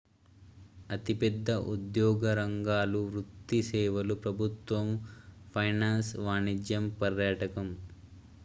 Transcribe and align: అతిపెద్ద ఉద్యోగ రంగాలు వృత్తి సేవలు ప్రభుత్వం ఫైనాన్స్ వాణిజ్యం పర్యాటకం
అతిపెద్ద 0.89 1.49
ఉద్యోగ 1.73 2.31
రంగాలు 2.33 3.01
వృత్తి 3.07 3.59
సేవలు 3.69 4.15
ప్రభుత్వం 4.23 4.87
ఫైనాన్స్ 5.53 6.11
వాణిజ్యం 6.25 6.87
పర్యాటకం 6.99 7.69